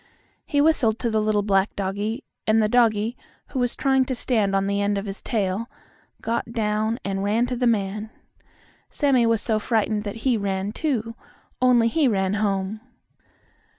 [0.47, 3.15] He whistled to the little black doggie, and the doggie,
[3.49, 5.69] who was trying to stand on the end of his tail,
[6.23, 8.09] got down and ran to the man.
[8.89, 11.13] Sammie was so frightened that he ran, too,
[11.61, 12.81] only he ran home.